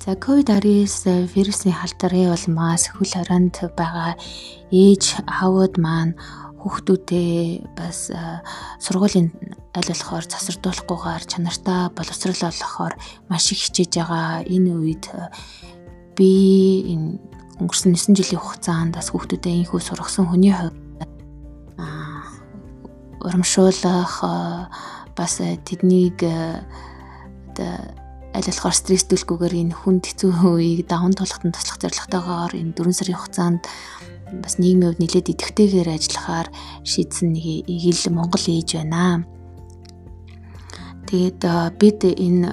[0.00, 4.16] За COVID-19 вирусын халдварын улмаас хөл хорионд байгаа
[4.72, 6.16] ээж аавууд маань
[6.56, 8.08] хүүхдүүдээ бас
[8.80, 9.28] сургуулийн
[9.76, 12.94] аль болохоор засвардуулахгүйгээр чанартай боловсрал олгохоор
[13.28, 14.40] маш их хичээж байгаа.
[14.48, 15.04] Энэ үед
[16.16, 16.30] би
[16.96, 17.20] энэ
[17.60, 20.80] өнгөрсөн 9 жилийн хугацаанд бас хүүхдүүдээ инхүү сургасан хүний хувьд
[23.20, 24.16] урамшуулах
[25.12, 27.99] бас тэднийг одоо
[28.30, 33.62] аль болохоор стресстүүлгүүгээр энэ хүнд хэцүү үеийг даван туулахтан туслах зорилготойгоор энэ 4 сарын хугацаанд
[34.38, 36.48] бас нийгмийн хувьд нэлээд идэвхтэйгээр ажиллахаар
[36.86, 39.26] шийдсэн нэг ил Монгол ээж байна.
[41.10, 41.42] Тэгээд
[41.82, 42.46] бид энэ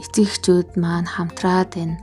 [0.00, 2.00] эцэгчүүд маань хамтраад энэ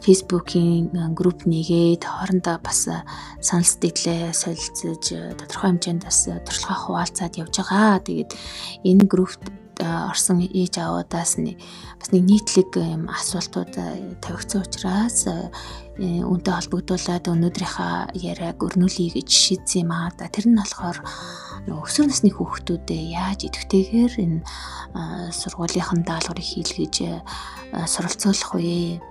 [0.00, 2.88] фейсбુકийн групп нэгээд хоорондоо бас
[3.44, 8.00] санал сэтгэлээ солилцож тодорхой хэмжээнд бас туршлагаа хуваалцаад явж байгаа.
[8.00, 8.30] Тэгээд
[8.88, 11.56] энэ группт орсон ээж аваудаас нэг
[11.98, 13.74] бас нэг нийтлэг юм асуултууд
[14.20, 15.24] тавигдсан учраас
[16.00, 20.12] үүнтэй холбогдуулаад өнөөдрийнхаа яриаг өрнүүлье гэж шийдсэн юм аа.
[20.16, 20.98] Тэр нь болохоор
[21.68, 24.40] өсвөр насны хүүхдүүдэд яаж идэвхтэйгээр энэ
[25.32, 26.94] сургуулийнхын даалгаврыг хийлгэж
[27.84, 29.09] суралцуулах вэ?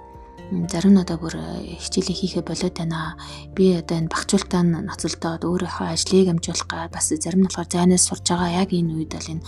[0.49, 3.13] Зарим нь одоо бүр э, хичээлээ хийхэ болоод байна.
[3.53, 8.25] Би одоо энэ багцуултаа ноцолдоод өөрийнхөө ажлыг амжуулах га бас зарим нь болохоор зайнаас сурж
[8.33, 9.45] байгаа яг энэ үед бол энэ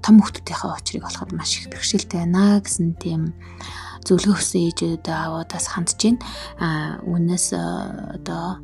[0.00, 3.36] том хүмүүсийнхээ очрыг олоход маш их бэрхшээлтэй байна гэсэн тийм
[4.08, 6.24] зөвлөгөө өгсөн ээжүүд аавуудаас хандж байна.
[6.56, 6.68] А
[7.04, 7.60] үүнээс э,
[8.16, 8.56] одоо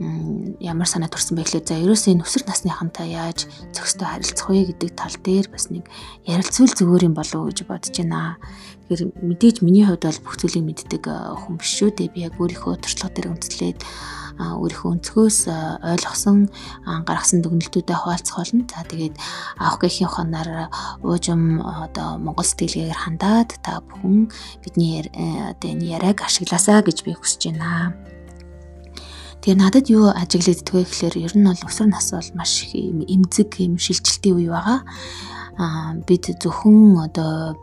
[0.00, 3.44] ямар санаа төрсэн бэ гэхлээр за ерөөсөө энэ өсвөр насныхантай яаж
[3.76, 5.84] зохистой харилцах вэ гэдэг тал дээр бас нэг
[6.24, 8.40] ярилцвал зүгээр юм болов уу гэж бодож байна.
[8.88, 12.12] Тэгэхээр мэдээж миний хувьд бол бүх зүйлийг мэддэг хүн биш шүү дээ.
[12.16, 13.80] Би яг өөрийнхөө туршлага дээр үндэслээд
[14.40, 15.38] өөрийнхөө өнцгөөс
[15.84, 16.48] ойлгосон
[17.04, 18.64] гаргасан дүгнэлтүүдэд хуваалцах болно.
[18.72, 19.14] За тэгээд
[19.60, 20.72] авах гэхийн хоноор
[21.04, 24.32] уужим одоо монгол сэтгэлгээгээр хандаад та бүхэн
[24.64, 27.92] бидний одоо энэ яриаг ашигласаа гэж би хүсэж байна.
[29.40, 33.00] Тэгээ надад юу ажиглагддаг вэ гэхээр ер нь бол өсвөр нас бол маш их юм
[33.08, 34.84] эмзэг юм шилжилтийн үе байгаа.
[35.56, 37.56] Аа бид зөвхөн одоо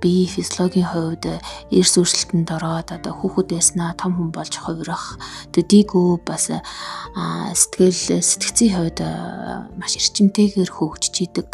[0.00, 1.24] би физиологийн хувьд
[1.72, 5.20] эрс өөрчлөлтөнд ороод одоо хүүхэд байснаа том хүн болж хувирах
[5.52, 9.00] төдийгүй бас сэтгэл сэтгцийн хувьд
[9.76, 11.52] маш эрчимтэйгээр хөгжиж идэг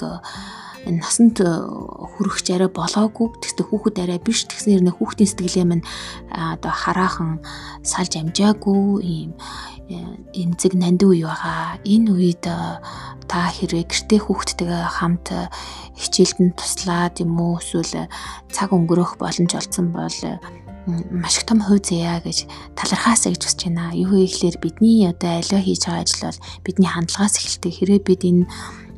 [0.86, 5.84] насанд э, хүрэх арай болоогүй тэгтээ хүүхэд арай биш тэгснээр нэ хүүхдийн сэтгэлээ минь
[6.32, 7.44] одоо хараахан
[7.84, 9.36] салж амжаагүй ийм
[10.32, 11.76] эмзэг нандин үе байгаа.
[11.84, 12.80] Энэ үед э,
[13.28, 15.52] та хэрвээ гэртээ хүүхдтэйгээ хамт э,
[16.00, 18.08] хичээлдэн туслаад юм уу эсвэл
[18.48, 20.16] цаг өнгөрөх боломж олцсон бол
[21.12, 23.92] маш их том хувь заяа гэж талархаасаа гэж хүсэж байна.
[23.92, 27.72] Юу гэхээр бидний одоо аливаа хийж байгаа ажил бол бидний хандлагаас эхэлдэг.
[27.76, 28.44] Хэрвээ бид энэ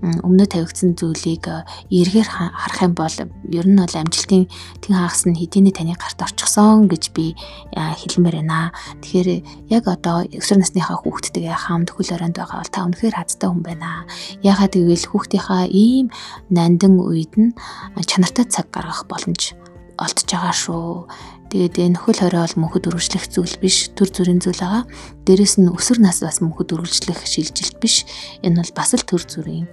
[0.02, 1.46] өмнө тавигдсан зүйлийг
[1.86, 3.16] эргээр харах юм бол
[3.54, 4.50] ер нь бол амжилтын
[4.82, 7.38] тэн хагас нь хэдийний таны гарт орчихсон гэж би
[7.70, 8.74] хэлмээр байна.
[8.98, 9.30] Тэгэхээр
[9.70, 14.02] яг одоо өсвөр насныхаа хүүхдтэйгээ хамт хөл оройнд байгаа бол та үнэхээр хазтай хүн байна.
[14.42, 16.10] Ягаад гэвэл хүүхдийнхаа ийм
[16.50, 17.54] нандин үед нь
[18.02, 19.54] чанартай цаг гаргах боломж
[20.02, 21.06] олдож байгаа шүү.
[21.52, 24.88] Тэгээд энэ нөхөл хорой бол мөнхөд үргэлжлэх зүйл биш, төр зүрийн зүйл байгаа.
[25.28, 28.08] Дээрэс нь өсвөр нас бас мөнхөд үргэлжлэх шилжилт биш.
[28.40, 29.68] Энэ бол бас л төр зүрийн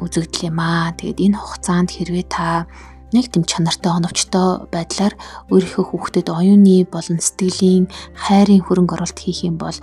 [0.00, 0.96] үзэгдэл юм аа.
[0.96, 2.64] Тэгээд энэ хугацаанд хэрвээ та
[3.12, 5.12] нэг тийм чанартай оновчтой байдлаар
[5.52, 9.76] өөрийнхөө хүүхдэд оюуны болон сэтгэлийн хайрын хөрөнгө оруулалт хийх юм бол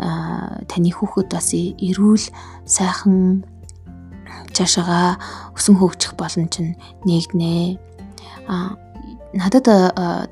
[0.00, 2.26] таны хүүхэд бас эрүүл
[2.64, 3.44] сайхан
[4.56, 5.20] цаашаага
[5.52, 7.76] өсөн хөгжих боломж нь нэгнэ.
[8.48, 8.74] А
[9.32, 9.64] надад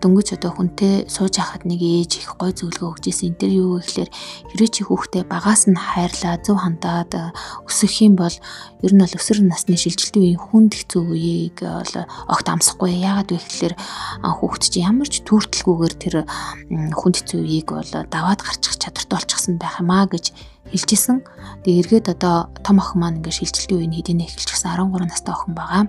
[0.04, 3.32] дөнгөж одоо хүнтэй сууж хахад нэг ээж их гой зөвлөгөө өгч ирсэн.
[3.32, 4.12] Тэр юу гэхээр
[4.52, 7.32] хэрвээ чи хүүхдээ багаас нь хайрлаа, зөв хандаад
[7.64, 8.36] өсөх юм бол
[8.84, 11.94] ер нь бол өсвөр насны шилжилтийн үеийн хүнд хэцүү үеийг бол
[12.28, 13.00] огт амсахгүй.
[13.00, 13.74] Яагаад вэ гэхээр
[14.20, 16.14] хүүхд чи ямар ч түүртэлгүйгээр тэр
[16.92, 20.36] хүнд хэцүү үеийг бол даваад гарчих чадвартай болчихсон байх юм аа гэж
[20.76, 21.24] хэлжсэн.
[21.64, 25.88] Тэгээ эргээд одоо том охин маань ингээд шилжилтийн үеийн хэдийнэ эхэлчихсэн 13 настай охин байгаа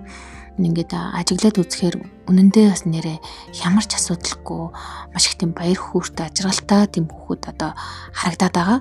[0.60, 1.96] ингээд ажиглаад үзэхээр
[2.28, 3.18] үнэндээ бас нэрээ
[3.64, 4.68] ямар ч асуудалгүй
[5.16, 7.72] маш их тийм баяр хөөртэй ажралтай тийм хүүхэд одоо
[8.12, 8.80] харагдаад байгаа.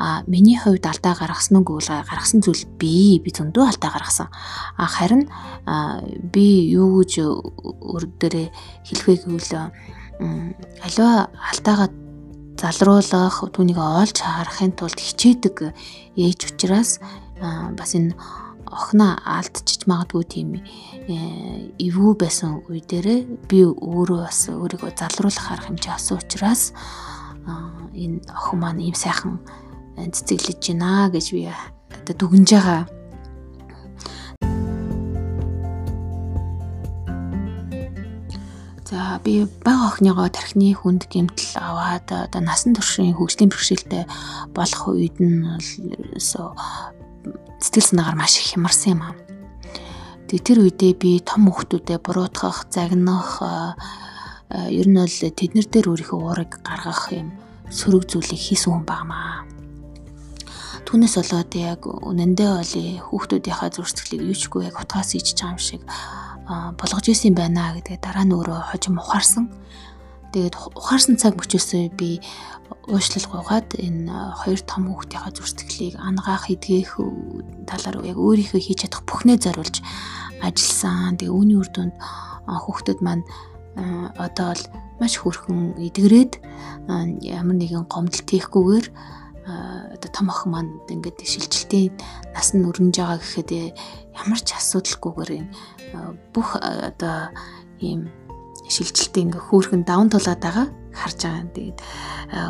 [0.00, 4.28] А миний хувьд алдаа гаргасан уу гэвэл гаргасан зүйл би би зөндөө алдаа гаргасан.
[4.80, 5.28] А харин
[6.32, 8.48] би юу гэж өөр дээрээ
[8.88, 9.70] хэлэх вэ гэвэл
[10.80, 11.88] аливаа алдаагаа
[12.60, 15.72] залруулах түүнийг оолж харахын тулд хичээдэг
[16.16, 17.00] ээж учраас
[17.40, 18.16] бас энэ
[18.70, 23.20] охиноо алдчих магадгүй тийм э, эвгүй байсан үе дээрээ
[23.50, 26.72] би өөрөө бас өөрийгөө залруулах арга хэмжээ авсан учраас
[27.94, 29.42] энэ охин маань ийм сайхан
[29.98, 32.86] цэцэглэж байна гэж би одоо дүгнж байгаа.
[38.90, 44.04] За би бага охиныгоо тархины хүнд гэмтэл аваад одоо насан туршийн хөгжлийн бэрхшээлтэй
[44.50, 45.46] болох үед нь
[47.60, 49.14] сэтгэл санаагаар маш их хямарсан юм аа.
[50.30, 53.42] Тэгээ тэр үедээ би том хүүхдүүдэд буруутгах, загнах
[54.50, 57.34] ер нь бол тэднэр дээр өөрийнхөө уурыг гаргах юм
[57.70, 59.46] сөрөг зүйлийг хийсэн хүн багмаа.
[60.86, 62.74] Түүнээс болоод яг үнэндээ бол
[63.10, 65.82] хүүхдүүдийнхаа зурцлыг юучгүй яг утгаас ичж байгаа юм шиг
[66.50, 69.46] болгож исэн байна гэдгээ дараа нь өөрөө хожим ухаарсан.
[70.30, 72.22] Тэгээд ухаарсан цаг мөчөөсөө би
[72.86, 74.14] уушлал гуйгаад энэ
[74.46, 77.02] хоёр том хүүхдийнхаа зүрсгэлийг ангаах, эдгэх
[77.66, 79.82] талаар яг өөрийнхөө хийж чадах бүхнээ зориулж
[80.38, 81.18] ажилласан.
[81.18, 81.94] Тэгээ үүний үр дүнд
[82.46, 83.26] хүүхдүүд маань
[84.18, 84.64] одоо л
[85.02, 86.38] маш хөрхөн эдгрээд
[87.26, 88.86] ямар нэгэн гомдол тийхгүйгээр
[89.98, 91.94] одоо том охин маань ингээд шилжилтийн
[92.34, 93.50] нас нь өрнөж байгаа гэхэд
[94.14, 95.30] ямар ч асуудалгүйгээр
[96.34, 97.32] бүх одоо
[97.80, 98.10] ийм
[98.70, 101.50] шилжилтийн ингээ хөөрхөн даван тулаад байгаа харж байгаа.
[101.54, 101.78] Тэгээд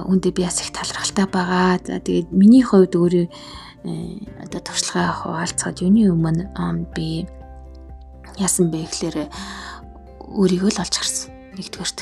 [0.06, 1.81] үүндээ би бас их талархалтай байгаа.
[1.81, 3.26] За тэгээд миний хувьд өөрөө
[4.44, 6.44] одоо туршлагаа хуваалцахад юуны өмнө
[6.93, 7.25] би
[8.37, 9.28] яасан бэ гэхээр
[10.37, 11.32] өөрийгөө л олж харсан.
[11.56, 11.99] Нэгдүгээрт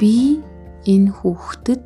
[0.00, 0.40] би
[0.84, 1.84] энэ хүүхдэд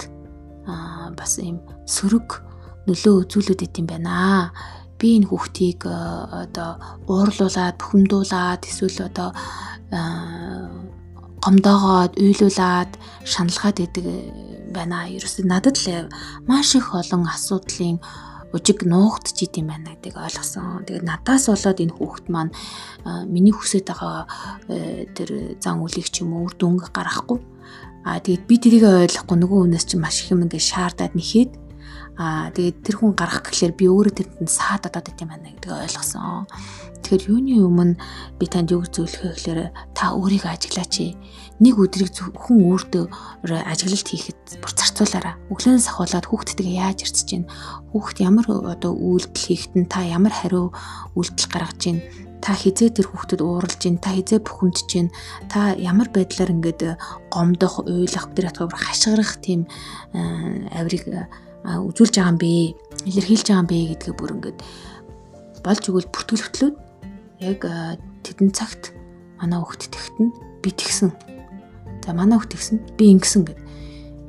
[1.14, 2.42] бас ийм сөрөг
[2.86, 4.50] нөлөө үзүүлээд идэм байна.
[4.98, 6.76] Би энэ хүүхдийг одоо
[7.08, 9.32] уурлуулад, бухимдуулаад эсвэл одоо
[11.40, 12.92] гомдоогоод, уйлуулад,
[13.24, 14.06] шаналгаад идэг
[14.72, 15.08] байна.
[15.08, 16.12] Ерөөсөө надад л
[16.46, 17.98] маш их олон асуудлын
[18.52, 20.84] ужиг нуугдж идэм байна гэдгийг ойлгосон.
[20.84, 22.52] Тэгээд надаас болоод энэ хүүхэд маань
[23.30, 24.26] миний хүсэж байгаа
[24.66, 27.38] э, тэр зан үлийг ч юм уу үр дүнг гаргахгүй.
[28.02, 31.52] Аа тэгээд би тэрийг ойлгохгүй нөгөө хүнээс чинь маш их юм ингээд шаардаад нэхэд
[32.20, 36.44] Аа тэгээд тэр хүн гарах гэхлээр би өөрөө тэрэнд саад одоод идэм байна гэдгийг ойлгосон.
[37.00, 37.96] Тэгэхээр юуны өмнө
[38.36, 41.16] би танд юу зөвлөхөө гэхлээр та өөрийгөө ажиглаач.
[41.64, 43.04] Нэг өдрийг хүн өөртөө
[43.48, 45.34] ажиглалт хийхэд бүр зарцуулаарай.
[45.48, 47.48] Өглөөнөөс ахуулаад хүүхдтэйгээ яаж ирцэж чинь
[47.96, 50.76] хүүхд ямар одоо үйлдэл хийхэд нь та ямар хариу
[51.16, 52.04] үйлдэл гаргаж чинь
[52.44, 55.08] та хизээ тэр хүүхдэд ууралж гин та хизээ бухимдж гин
[55.48, 56.96] та ямар байдлаар ингээд
[57.28, 59.68] гомдох уйлах тэр хатгаар хашгирах тийм
[60.72, 61.04] аврыг
[61.64, 62.52] үзүүлж байгаа юм бэ?
[63.08, 64.58] Илэрхийлж байгаа юм бэ гэдгээ бүр ингээд
[65.64, 66.76] болж өгвөл бүртгэл хөтлөөд
[67.44, 67.60] яг
[68.24, 68.92] тэдэн цагт
[69.40, 70.28] манай хөхт тэгтэн
[70.64, 71.12] би тэгсэн.
[72.04, 73.60] За манай хөхт тэгсэн би ингэсэн гэд.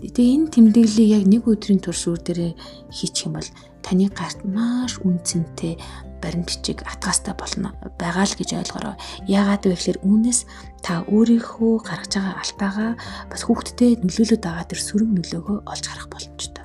[0.02, 2.58] Тэгээ энэ тэмдэглэлийг яг нэг өдрийн турш үр дээрээ
[2.90, 3.50] хийчих юм бол
[3.86, 5.78] таны гарт маш үнцэнтэй
[6.22, 8.96] баримтчиг атгастай болно байгаа л гэж ойлгороо.
[9.26, 10.40] Яагаад вэ гэхээр үүнээс
[10.86, 12.92] та өөрийнхөө гаргаж байгаа алтаагаа
[13.30, 16.61] бас хүүхдтэд нөлөөлөд байгаа тэр сөрөг нөлөөгөө олж харах боломжтой.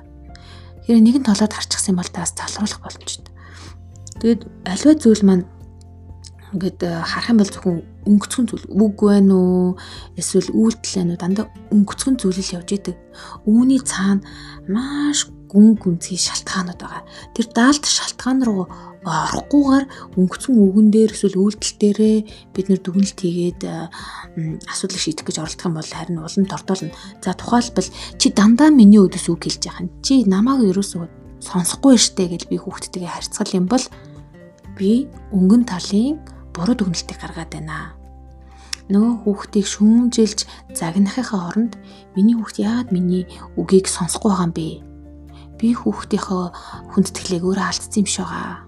[0.87, 3.27] Тэгэхээр нэгэн толоод харчихсан бол таас залруулах боломжтой.
[4.23, 5.43] Тэгээд альва зүйл маань
[6.55, 9.75] ингээд э, харах юм бол зөвхөн өнгөцгөн зүйл үг байна уу
[10.15, 11.45] эсвэл үйлдэл байна уу дандаа
[11.75, 12.95] өнгөцгөн зүйлэл явж идэг.
[13.43, 14.23] Үүний цаана
[14.71, 17.03] маш гүн гүнзгий шалтгаанууд байгаа.
[17.35, 18.71] Тэр даалт шалтгаан руу
[19.07, 19.85] орохгүйгээр
[20.19, 22.17] өнгөцгөн үгэн дээр эсвэл үйлдэл дээрээ
[22.53, 23.61] бид нэр дүгнэлт хийгээд
[24.67, 26.95] асуудлыг шийдэх гэж оролдох юм бол харин улам тордоолно.
[27.23, 27.89] За тухайлбал
[28.19, 29.87] чи дандаа миний өдөс үг хэлж яхаа.
[30.03, 31.07] Чи намайг ерөөсөө
[31.39, 33.85] сонсохгүй штэ гэж би хүүхдтэйгээ харьцгал юм бол
[34.75, 36.19] би өнгөн талын
[36.51, 37.97] буруу дүгнэлтийг гаргаад байна
[38.87, 40.39] нөгөө хүүхдийг шүүмжилж
[40.71, 41.75] загнахынхаа оронд
[42.15, 43.27] миний хүүхд яагаад миний
[43.59, 44.69] үгийг сонсохгүй байгаа юм бэ?
[45.59, 46.43] Би хүүхдийнхөө
[46.95, 48.66] хүндэтгэлийг өөрөө алдсан юм шиг байгаа.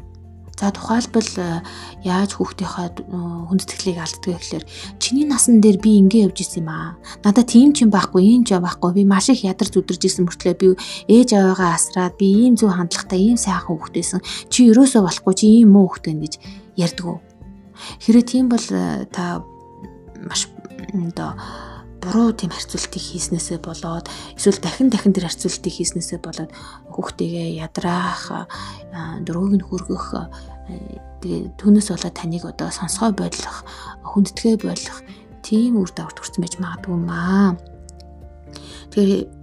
[0.60, 1.64] За тухайлбал э,
[2.04, 3.08] яаж хүүхдийнхээ
[3.48, 4.66] хүндэтгэлийг алддаг гэхээр
[5.00, 7.00] чиний насан дээр би ингэ явж исэн юм аа.
[7.24, 8.92] Надад тийм ч юм байхгүй, ийм ч байхгүй.
[8.92, 10.68] Би маш их ядар зүдэрж исэн мөртлөө би
[11.08, 14.20] ээж аваагаа асраад би ийм зөв хандлагатай, ийм сайхан хүүхдээсэн.
[14.52, 16.34] Чи ерөөсөө болохгүй, чи ийм муу хүүхдэн гэж
[16.76, 17.16] ярьдгүү.
[18.04, 19.40] Хэрэв тийм бол э, та
[20.28, 20.52] маш
[20.92, 21.40] одоо
[22.02, 24.08] буруу тийм харьцуултыг хийснээсээ болоод
[24.40, 26.52] эсвэл дахин дахин тэр харьцуултыг хийснээсээ болоод
[26.96, 28.48] хүүхдийгээ ядраах
[29.28, 30.06] дөрөвг нь хүргэх
[31.20, 33.68] тэгээ түүнээс болоод таныг одоо сонсгой бодлох
[34.08, 35.00] хүндэтгэ болох
[35.44, 37.56] тийм үр дагавар төрсэн байж магадгүй маа.
[38.92, 39.39] Тэгэхээр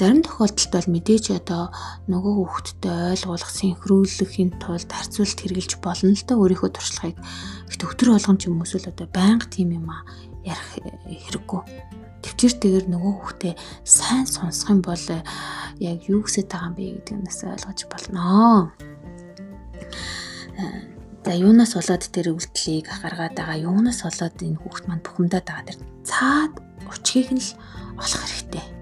[0.00, 1.68] зарим тохиолдолд бол мэдээж одоо
[2.08, 7.20] нөгөө хүүхдтэй ойлгуулах синхруулахын тулд харьцуулт хэрэгжилж болно л да өөрийнхөө туршлагыг.
[7.68, 10.00] Гэхдээ өтөр болгон ч юм эсвэл одоо байнга тийм юм а
[10.40, 11.60] ярих хэрэггүй.
[12.24, 13.54] Төвчээртэйгээр нөгөө хүүхдээ
[13.84, 15.20] сайн сонсох юм бол э,
[15.84, 18.72] яг юу гэсэж байгаа юм бэ гэдгийг нас ойлгож болно.
[20.56, 20.80] Э,
[21.28, 25.78] за юунаас болоод тэр үйлдэлийг гаргаад байгаа, юунаас болоод энэ хүүхд маань бухимдаад байгаа тэр
[26.08, 26.52] цаад
[26.88, 27.52] учгийг нь л
[28.00, 28.79] олох хэрэгтэй.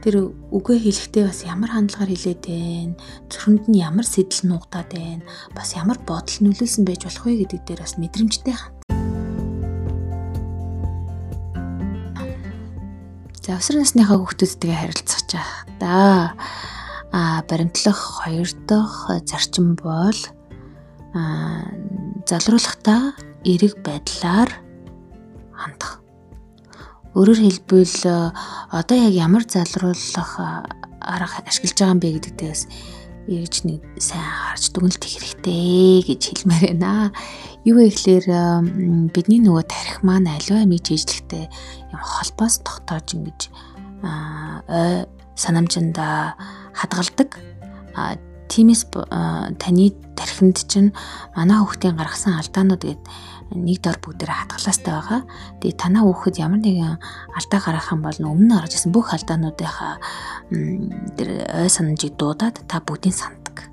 [0.00, 2.96] Тэр үгээ хэлэхдээ бас ямар хандлагаар хэлээд байна,
[3.28, 7.80] зүрхэнд нь ямар сэтэл нуугдаад байна, бас ямар бодол нөлөөлсөн байж болох вэ гэдэг дээр
[7.84, 8.80] бас мэдрэмжтэй хань
[13.50, 16.38] завсар насныхаа хүүхдүүдтэйгээ харилцах чахдаа
[17.10, 20.20] а баримтлах хоёр дахь зарчим бол
[21.12, 21.66] а
[22.30, 24.50] залруулахдаа эрэг байдлаар
[25.50, 25.99] хандах.
[27.10, 27.96] Өөрөөр хэлбэл
[28.70, 30.32] одоо яг ямар залруулах
[31.02, 32.62] арга ашиглаж байгаа юм бэ гэдэгтээс
[33.30, 37.10] эргэж нэг сайн харж дүгнэлт хэрэгтэй гэж хэлмээр байна.
[37.66, 38.26] Юу вэ гэхээр
[39.14, 41.46] бидний нөгөө тарих маань аливаа мэж хийжлэхтэй
[41.90, 43.40] юм холбоос тогтоож ингэж
[44.70, 46.34] ой санамжинда
[46.74, 47.38] хадгалдаг.
[48.50, 50.90] Тимээс таны тархинд чинь
[51.36, 53.06] манай хүүхдийн гаргасан алдаанууд гэдэг
[53.54, 55.20] нэг дор бүгдээр хатгалаастай байгаа.
[55.58, 56.96] Тэгээ танаа хүүхэд ямар нэгэн
[57.34, 59.94] алдаа гаргах юм бол өмнө гарч ирсэн бүх алдаануудынхаа
[61.18, 63.66] тэр ой санамжийг дуудаад та бүгдийг санддаг.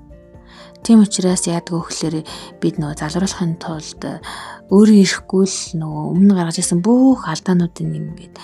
[0.82, 2.26] Тийм учраас яадаг гэхээр
[2.62, 4.02] бид нөгөө залруулахын тулд
[4.70, 8.34] өөрөө ирэхгүй л нөгөө өмнө гаргаж ирсэн бүх алдаануудыг ингээд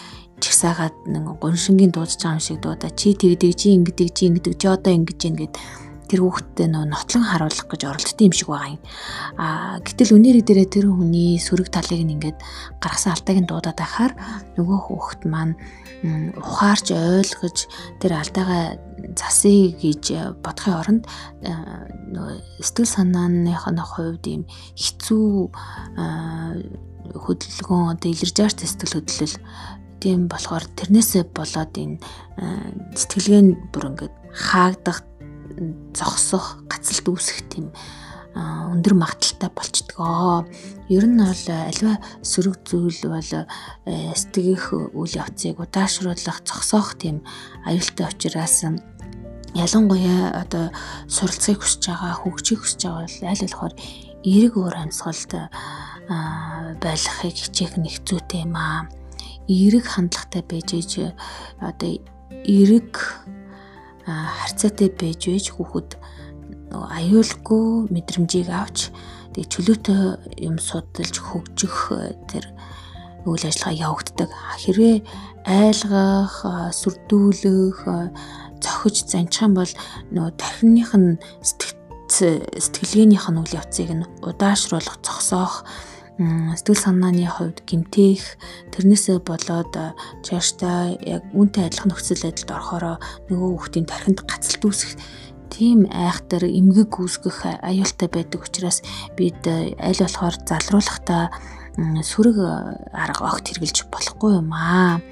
[0.42, 4.66] чигсаагаад нэг гоншингийн дуудаж байгаа юм шиг дуудаа чи тэгдэг чи ингэдэг чи ингэдэг чи
[4.66, 5.54] одоо ингэж гээд
[6.14, 8.82] тэр хүүхдтэй нөө нотлон харуулах гэж оролдсон юм шиг байгаа юм.
[9.34, 12.38] Аа гэтэл үнээрээ дээрээ тэр хүний сөрөг талыг ингээд
[12.78, 14.12] гаргасан алдааг нь дуудаад ахаар
[14.54, 15.58] нөгөө хүүхд маань
[16.38, 17.58] ухаарч ойлгож
[17.98, 18.78] тэр алдаагаа
[19.18, 21.02] засъя гэж бодохын оронд
[22.14, 24.42] нөгөө сэтгэл санааныхаа хувьд ийм
[24.78, 25.50] хэцүү
[27.10, 29.36] хөдөлгөөн одоо илэрж байгаа сэтгэл хөдлөл
[30.04, 31.98] тийм болохоор тэрнээсээ болоод энэ
[32.94, 35.00] сэтгэлгээ нь бүр ингээд хаагдах
[35.94, 37.70] зогсох, гацалт үүсэх тийм
[38.34, 40.42] өндөр магадaltaй болчдгоо.
[40.90, 43.30] Ер нь бол альва сөрөг зүйл бол
[43.86, 47.22] сэтгэх үйл явцыг удаашруулах, зогсоох тийм
[47.62, 48.66] аюултай учраас
[49.54, 50.74] ялангуяа одоо
[51.06, 53.74] суралцахыг хүсэж байгаа, хөгжих хүсэж байгаа бол аль болохоор
[54.26, 55.32] эрэг өөр амьсгалд
[56.82, 58.90] байлгахыг хичээх нэг зүйтэй юм аа.
[59.46, 60.92] Эрэг хандлагатай байж ээж
[61.62, 62.02] одоо
[62.42, 62.98] эрэг
[64.06, 65.90] харьцаатай байж байж хүүхэд
[66.74, 68.90] аюулгүй мэдрэмжийг авч
[69.32, 70.00] тэгээ чөлөөтэй
[70.46, 71.76] юм судалж хөгжих
[72.28, 72.44] тэр
[73.24, 74.30] үйл ажиллагаа явагддаг.
[74.60, 74.96] Хэрвээ
[75.48, 76.36] айлгах,
[76.76, 77.80] сүрдүүлэх,
[78.60, 79.72] зохиж занчих юм бол
[80.12, 81.16] нөгөө тархиных нь
[82.12, 85.64] сэтгэлгээнийх нь үйл явцыг нь удаашруулах, зогсоох
[86.14, 88.38] сэтгэл санааны хувьд гимтэх
[88.70, 89.74] тэрнээсээ болоод
[90.22, 94.94] чааштай яг үнтэй адилхан нөхцөл байдалд орохороо нөгөө хүүхдийн тархинд гацалт үүсэх
[95.50, 98.86] тийм айхтар эмгэг үүсгэх аюултай байдаг учраас
[99.18, 101.34] бид аль болохоор залруулахдаа
[102.06, 102.38] сүрэг
[102.94, 105.02] арга огт хэрглэж болохгүй юм аа.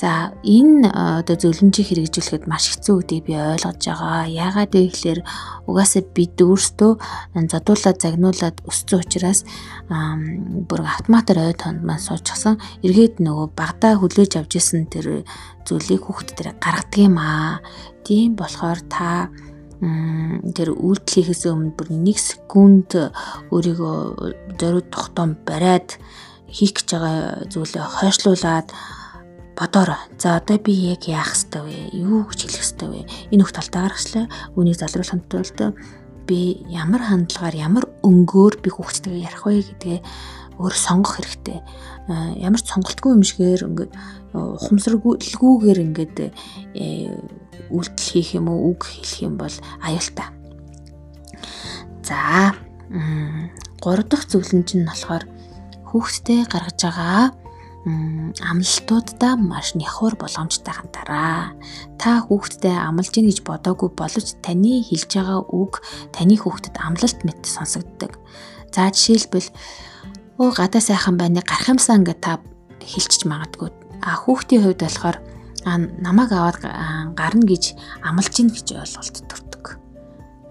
[0.00, 4.32] За энэ одоо зөвлөмжийг хэрэгжүүлэхэд маш хэцүү гэдгийг би ойлгож байгаа.
[4.32, 5.20] Яагаад вэ гэхээр
[5.68, 6.92] угаасаа бид өөрсдөө
[7.36, 9.44] задуулаад загнуулаад өссөн учраас
[9.92, 12.56] бүр автоматар ой тонд маань суучихсан.
[12.80, 15.28] Эргээд нөгөө багада хүлээж авч исэн тэр
[15.68, 17.60] зүйлийг хүүхд дээр гаргадаг юм аа.
[18.00, 19.28] Тийм болохоор та
[20.56, 22.96] тэр үйлдэл хийхээс өмнө бүр 1 секунд
[23.52, 23.96] өөрийгөө
[24.56, 26.00] зориуд тогтоом бариад
[26.48, 28.68] хийх гэж байгаа зүйлээ хойшлуулад
[29.56, 30.00] бодоорой.
[30.18, 31.96] За одоо би яг яах ёстой вэ?
[31.96, 33.00] Юу гэж хэлэх ёстой вэ?
[33.30, 34.26] Энэ бүх талтаа гаргачлаа.
[34.56, 35.58] Үнийг залруулахын тулд
[36.26, 39.98] би ямар хандлагаар ямар өнгөөр би хүүхдтэйгээ ярих вэ гэдгээ
[40.60, 41.58] өөр сонгох хэрэгтэй.
[42.38, 43.92] Ямар ч сонголтгүй юм шигээр ингээд
[44.36, 47.10] ухамсаргүйгээр ингээд э,
[47.72, 50.28] үйлдэл хийх юм уу үг хэлэх юм бол аюултай.
[52.04, 52.54] За
[52.92, 55.24] 3 дахь зөвлөмж нь болохоор
[55.88, 57.39] хүүхдтэй гаргаж байгаа
[57.84, 61.56] амлалтуудаа маш нягхур боломжтой хандаараа.
[61.96, 65.80] Та хүүхдтэй амлаж ийн гэж бодоогүй боловч таны хэлж байгаа үг
[66.12, 68.20] таны хүүхдэд амлалт мэт сонсогддог.
[68.68, 69.48] За жишээлбэл
[70.36, 72.40] өө гадаа сайхан байна гарах юмсан гэж та
[72.84, 73.72] хэлчих магадгүй.
[74.04, 75.16] А хүүхдийн хувьд болохоор
[75.64, 76.60] намайг аваад
[77.16, 79.64] гарна гэж амлаж ийн гэж ойлголт төрдөг.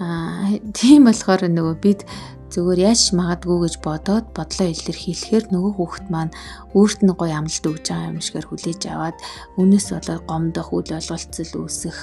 [0.01, 2.09] Аа тийм болохоор нөгөө бид
[2.49, 6.33] зүгээр яаж магадгүй гэж бодоод бодлоо илэрхийлэхээр нөгөө хүүхэд маань
[6.73, 9.17] өөрт нь гоё амлалт өгж байгаа юм шигээр хүлээж аваад
[9.61, 11.99] үнээс болоод гомдох үйл ойлголцол үүсэх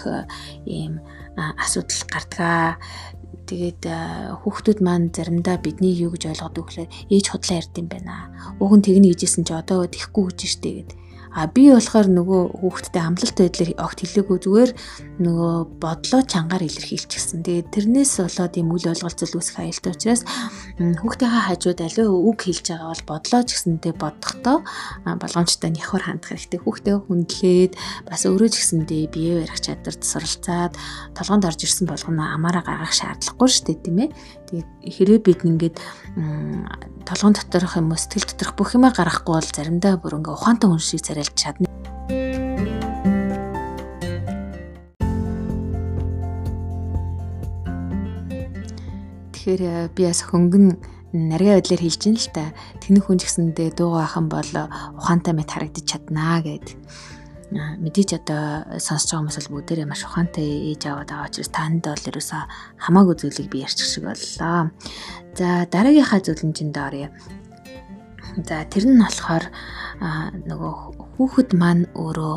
[0.70, 1.02] ийм
[1.34, 2.78] асуудал гардгаа.
[3.46, 3.82] Тэгээд
[4.42, 8.30] хүүхдүүд маань заримдаа бидний юу гэж ойлгодог вэхээр ээж худлаа ярьд юм байна.
[8.58, 10.98] Уг нь тэгнэ гэжсэн чи одоо тэхгүй гэж штэ гэдэг
[11.34, 14.70] А би болохоор нөгөө хүүхдтэй амлалт байдлаар огт хэлээгүй зүгээр
[15.20, 17.42] нөгөө бодлоо чангаар илэрхийлчихсэн.
[17.42, 20.22] Тэгээд тэрнээс болоод юм үл ойлголцол үүсэх аюултай учраас
[20.76, 24.58] хүүхдийнхээ хажууд аливаа үг хэлж байгаа бол бодлоо ч гэсэндээ бодохдоо
[25.04, 26.60] болгоомжтой нявхар хандах хэрэгтэй.
[26.60, 27.72] Хүүхдээ хүндлээд
[28.06, 30.72] бас өөрөө ч гэсэндээ бие барих чадварт суралцаад
[31.16, 34.10] толгонд орж ирсэн болгоно амаараа гаргах шаардлагагүй шүү дээ тийм ээ.
[34.46, 35.76] Тэгээд хэрэг бид ингээд
[37.02, 40.78] толгон доторх юм уу сэтгэл доторх бүх юмаа гаргахгүй бол заримдаа бүр ингээ ухаантай хүн
[40.78, 41.66] шиг царайлж чадна.
[49.34, 50.78] Тэгэхээр э, би бас хөнгөн
[51.10, 52.54] нарийн байдлаар хэлж ин л та.
[52.82, 54.66] Тэнх хүн ч гэсэндээ дуугаа ахын бол э,
[54.98, 56.78] ухаантай мэт харагдаж чаднаа гэдэг
[57.54, 62.08] мэдээж одоо сонсож байгаа хүмүүс бол бүгдээрээ маш ухаантай ээж аваад байгаа учраас танд бол
[62.10, 62.42] ерөөсөө
[62.82, 64.74] хамаагүй зүйлийг би ярьчих шиг боллоо.
[65.38, 67.08] За дараагийнхаа зөвлөмжөнд оръё.
[68.42, 69.44] За тэр нь болохоор
[70.50, 70.72] нөгөө
[71.16, 72.36] хүүхэд маань өөрөө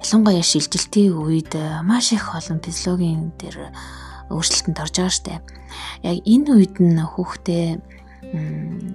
[0.00, 1.52] ялангуяа шилжилтийн үед
[1.82, 3.74] маш их олон физиологийн тэр
[4.30, 5.42] өөрчлөлтөнд орж байгаа штэ.
[6.06, 7.66] Яг энэ үед нь хүүхдээ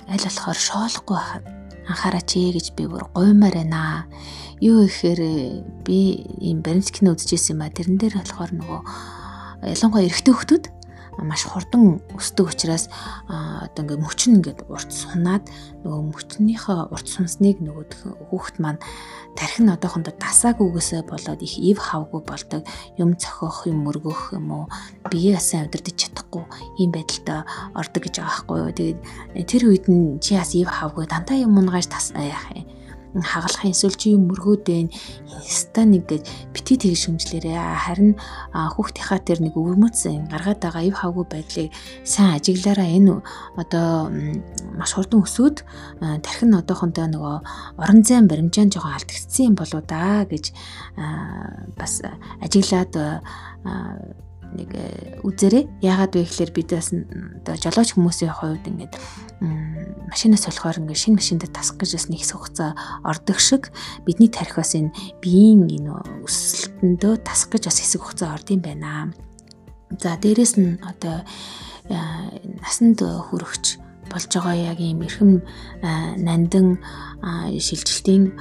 [0.10, 1.20] аль болохоор шоолохгүй
[1.90, 4.06] анхаараач ээ гэж би бүр гуймаар байна.
[4.60, 8.80] Юу ихээр би ийм баримтскины үзчихсэн юм а тэрэн дээр болохоор нөгөө
[9.72, 10.80] ялангуяа эрэгтэй хүмүүс
[11.24, 12.88] маш хурдан өсдөг учраас
[13.28, 15.44] одоо ингээд мөчн ингээд урт сунаад
[15.84, 18.80] нөгөө мөчнийхөө урт сунсныг нөгөө хүүхэд маань
[19.36, 22.64] тархин одоохондоо тасаагүйгээсээ болоод их ив хавгүй болдог.
[22.98, 24.66] Юм цохих юм мөргөх юм уу?
[25.12, 26.44] Биеэ сайн удирдах чадахгүй
[26.80, 27.44] ийм байдалтай
[27.76, 29.00] ордог гэж байгаа байхгүй юу тэгээд
[29.48, 32.79] тэр үед нь чи бас ив хавгүй дандаа юм унгааж тас яах юм
[33.18, 36.24] хагалахын эсвэл чи юм мөргөөдөө инста нэг гэж
[36.54, 37.58] бити тгий шүмжлэрээ.
[37.58, 38.14] Харин
[38.54, 41.70] хүүхдийнхаа тэр нэг өвөрмөцсөн гаргаад байгаа ив хавгүй байдлыг
[42.06, 43.18] сайн ажиглаараа энэ
[43.58, 44.14] одоо
[44.78, 45.66] маш хурдан өсөөд
[46.22, 47.36] тархин одоохондоо нөгөө
[47.82, 50.54] орон зайн баримжаан жоохон алдагдсан юм болоо да гэж
[51.74, 52.06] бас
[52.46, 52.94] ажиглаад
[54.56, 55.68] нэг э, үзээрэй.
[55.82, 58.94] Яагаад вэ гэхээр бид бас оо жолооч хүмүүсийн хувьд ингээд
[60.10, 62.72] машинаас болохоор ингээд шинэ машинд тасах гэж бас нэг хэсэг хугацаа
[63.06, 63.72] ордог шиг
[64.04, 65.94] бидний тархиас энэ биеийн энэ
[66.26, 69.14] өсөлтөндөө тасах гэж бас хэсэг хугацаа ордсон байна.
[70.02, 71.24] За дээрэс нь одоо
[71.88, 71.96] э,
[72.62, 75.46] насанд хүрэгч болж байгаа яг ийм эрхэм
[76.18, 76.82] нандан
[77.54, 78.34] шилжилтийн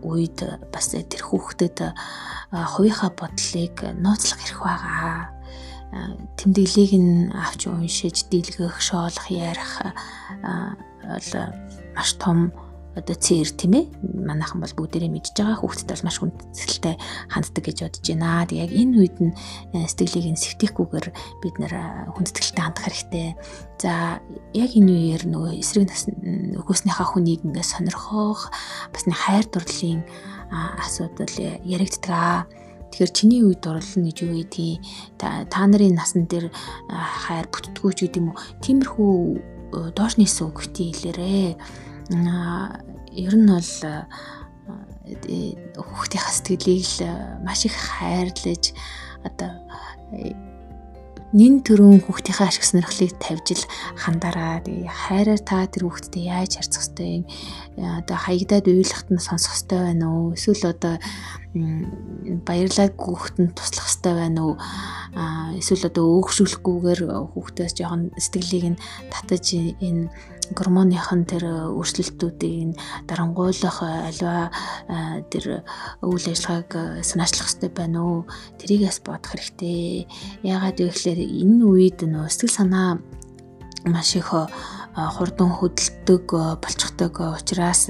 [0.00, 0.40] үед
[0.72, 1.92] бас тэр хүүхдэд
[2.52, 5.41] хувийнхаа бодлыг нууцлах эрх байгаа
[6.40, 9.82] тэмдэглэлийг нь авч уншиж дийлгэх, шоолох, ярих
[11.04, 11.30] бол
[11.94, 12.52] маш том
[12.92, 16.94] одоо цээр тийм ээ манайхан бол бүгдээрээ мэдж байгаа хүүхдэд бол маш хүндэтгэлтэй
[17.32, 18.44] ханддаг гэж бодож байна.
[18.44, 19.32] Тэг яг энэ үед нь
[19.72, 21.06] э, сэтгэлийг нь сэвтэхгүйгээр
[21.40, 21.72] бид нэр
[22.12, 23.28] хүндэтгэлтэй хандах хэрэгтэй.
[23.80, 24.20] За
[24.52, 25.88] яг энэ үеэр нөгөө эсрэг
[26.60, 28.52] өгөөснийхаа хүнийг ингээд сонирхох
[28.92, 30.04] бас нэг хайр дурлалын
[30.52, 31.32] асуудал
[31.64, 32.52] яригддаг.
[32.92, 34.84] Тэгэхээр чиний үед дурлал гэж юу гэдэг
[35.48, 36.52] та нарын насан дээр
[36.92, 38.40] хайр бүтдгүү ч гэдэг юм уу.
[38.60, 39.12] Тиймэрхүү
[39.72, 41.56] э, доош нийсэн үг хөтий хэлээрээ.
[43.16, 44.04] Ер нь бол э,
[45.80, 47.00] хүүхдийнхээ сэтгэлийг л
[47.40, 48.76] маш их хайрлаж
[49.24, 49.56] одоо
[51.32, 53.64] нин төрөн хүүхдийнхээ ашиг сонирхлыг тавьж л
[53.96, 57.24] хандараа тэгээ хайраар та тэр хүүхдэд яаж харьцах ёстой юм
[57.80, 60.36] одоо хаягдаад уйлахт нь сонсох ёстой байна уу?
[60.36, 61.00] Эсвэл одоо
[62.44, 64.54] баярлаад хүүхдэнд туслах ёстой байна уу?
[65.56, 67.00] Эсвэл одоо өөгшүүлэхгүйгээр
[67.32, 70.12] хүүхдээс жоохон сэтгэлийг нь татаж энэ
[70.54, 72.76] гормоныхон тэр өөрчлөлтүүдийг
[73.08, 74.52] дарангуйлах альва
[75.32, 75.64] тэр
[76.04, 78.20] үйл ажиллагааг санаачлах хэрэгтэй байна уу?
[78.60, 80.06] Тэрийг бас бодох хэрэгтэй.
[80.46, 83.00] Яагаад вэ гэхээр энэ үед нөө сэтгэл санаа
[83.84, 84.30] маш их
[84.94, 86.26] хурдан хөдөлдөг
[86.60, 87.88] болчихдог учраас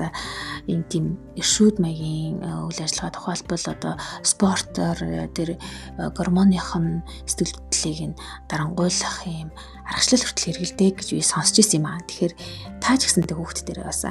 [0.71, 4.99] энэ тийм иршүүд маягийн үйл ажиллагаа тухайлбал одоо спортоор
[5.35, 5.59] тэр
[5.99, 9.51] гормоныхон сэтгэл хөдлөлийг нь дарангуйлах юм
[9.87, 12.01] аргачлал хүртэл хэрэгэлдэг гэж би сонсч ирсэн юм аа.
[12.07, 12.35] Тэгэхээр
[12.83, 14.03] та ч гэсэн тэг хүүхд дээр бас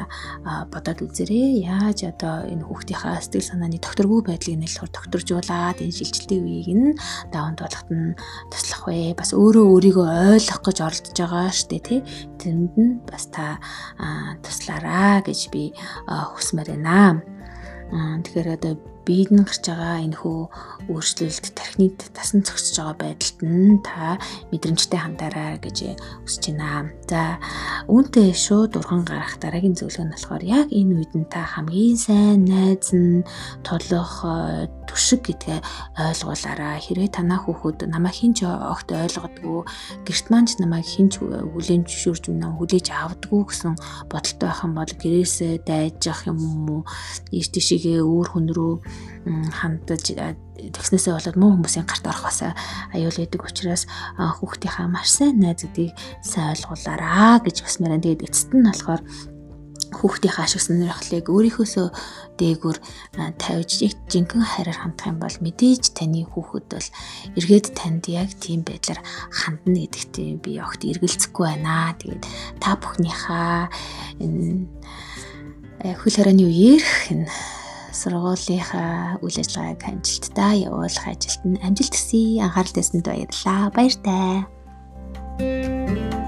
[0.72, 1.66] бодоод үзээрэй.
[1.68, 6.90] Яаж одоо энэ хүүхдийнхаа сэтгэл санааны докторгүй байдлыг нэлээд докторжуулаад энэ шилжилтийн үеийг нь
[7.32, 8.16] даван туулахад нь
[8.52, 9.16] туслах вэ?
[9.16, 10.08] Бас өөрөө өөрийгөө
[10.40, 12.00] ойлгох гэж оролдож байгаа штэ тий.
[12.40, 13.60] Тэнд нь бас та
[14.44, 15.72] туслаараа гэж би
[16.08, 17.20] хүсмээр байна.
[17.92, 18.74] Тэгэхээр одоо
[19.06, 20.42] биед нь гарч байгаа энэ хөө
[20.92, 25.78] өөрчлөлт тархинид тасан зогсож байгаа байдалд нь та мэдрэмжтэй хандаарай гэж
[26.26, 26.90] хүсэж байна.
[27.10, 27.38] За
[27.92, 32.46] үүнтэй шууд урган гарах дараагийн зөвлөгөө нь болохоор яг энэ үед нь та хамгийн сайн
[32.46, 33.26] найз нь
[33.66, 34.24] тулах
[34.88, 35.60] түшиг гэдгээ
[35.96, 36.80] ойлгуулаарай.
[36.84, 39.60] Хэрвээ танаа хүүхэд намайг хинч огт ойлгодгүй,
[40.04, 43.74] гэрт маань намайг хинч хүлээн зөвшөөрж өмнө хүлээж авдаггүй гэсэн
[44.12, 46.82] бодолтой байх юм бол гэрээсээ дайжих юм уу?
[47.32, 48.74] Ийш тийшээгээ өөр хүн рүү
[49.26, 50.18] хандаж
[50.58, 52.42] тэгснээсээ болоод муу хүмүүсийн гарт орох бас
[52.94, 53.86] аюул байдаг учраас
[54.18, 55.94] хүүхдийнхаа маш сайн найз гэдгийг
[56.26, 59.02] сайн ойлгуулаараа гэж бас мэрэн тэгээд эцэст нь болохоор
[59.92, 61.88] хүүхдийнхаа ашиг сонирхлыг өөрийнхөөсөө
[62.40, 62.78] дээгүр
[63.38, 66.90] тавьж их жинхэнэ хайраар хандах юм бол мэдээж таны хүүхэд бол
[67.36, 71.92] эргээд танд яг тийм байдлаар хандна гэдэгт би огт эргэлзэхгүй байна.
[72.00, 72.24] Тэгээд
[72.64, 73.62] та бүхнийхээ
[74.24, 74.66] энэ
[76.00, 77.28] хөл хорионы үеэрх энэ
[77.92, 82.44] сургуулийнхаа үйл ажиллагааг амжилттай явуулах ажилд нь амжилт хүсье.
[82.44, 83.72] Анхаарал тавьсанд баярлалаа.
[83.76, 86.21] Баяр таа.